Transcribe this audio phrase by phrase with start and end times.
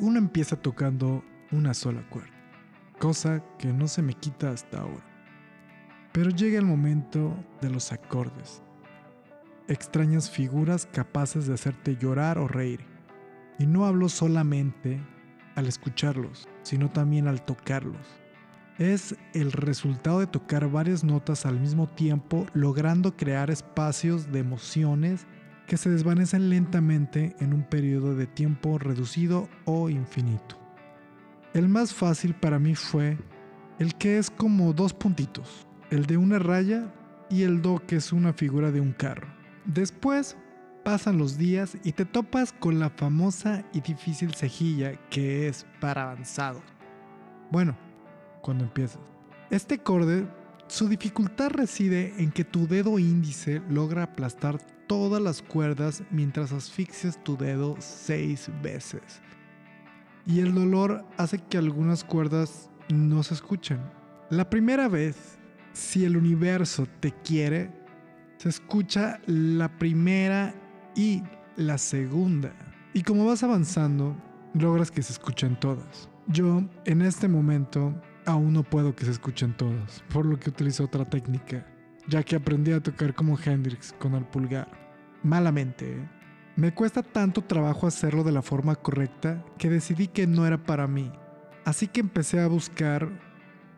[0.00, 1.22] uno empieza tocando
[1.52, 2.32] una sola cuerda,
[2.98, 5.04] cosa que no se me quita hasta ahora.
[6.12, 8.62] Pero llega el momento de los acordes,
[9.68, 12.80] extrañas figuras capaces de hacerte llorar o reír.
[13.58, 15.00] Y no hablo solamente
[15.54, 18.06] al escucharlos, sino también al tocarlos.
[18.78, 25.26] Es el resultado de tocar varias notas al mismo tiempo, logrando crear espacios de emociones
[25.70, 30.58] que se desvanecen lentamente en un periodo de tiempo reducido o infinito.
[31.54, 33.16] El más fácil para mí fue
[33.78, 36.92] el que es como dos puntitos, el de una raya
[37.30, 39.28] y el do que es una figura de un carro.
[39.64, 40.36] Después
[40.84, 46.02] pasan los días y te topas con la famosa y difícil cejilla que es para
[46.02, 46.60] avanzado.
[47.52, 47.78] Bueno,
[48.42, 48.98] cuando empiezas.
[49.50, 50.26] Este acorde,
[50.70, 57.22] su dificultad reside en que tu dedo índice logra aplastar todas las cuerdas mientras asfixias
[57.24, 59.02] tu dedo seis veces.
[60.26, 63.80] Y el dolor hace que algunas cuerdas no se escuchen.
[64.30, 65.40] La primera vez,
[65.72, 67.72] si el universo te quiere,
[68.36, 70.54] se escucha la primera
[70.94, 71.20] y
[71.56, 72.52] la segunda.
[72.94, 74.16] Y como vas avanzando,
[74.54, 76.08] logras que se escuchen todas.
[76.28, 77.92] Yo, en este momento,
[78.30, 81.66] aún no puedo que se escuchen todas, por lo que utilizo otra técnica,
[82.08, 84.68] ya que aprendí a tocar como Hendrix con el pulgar.
[85.22, 86.08] Malamente, ¿eh?
[86.56, 90.86] Me cuesta tanto trabajo hacerlo de la forma correcta que decidí que no era para
[90.86, 91.10] mí.
[91.64, 93.08] Así que empecé a buscar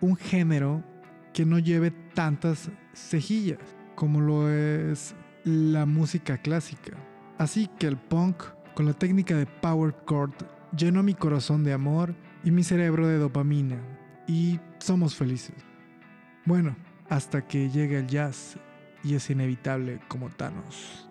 [0.00, 0.84] un género
[1.32, 3.58] que no lleve tantas cejillas
[3.94, 6.96] como lo es la música clásica.
[7.38, 10.34] Así que el punk, con la técnica de power chord,
[10.76, 13.76] llenó mi corazón de amor y mi cerebro de dopamina.
[14.28, 15.56] Y somos felices.
[16.44, 16.76] Bueno,
[17.08, 18.56] hasta que llega el jazz
[19.02, 21.07] y es inevitable como Thanos.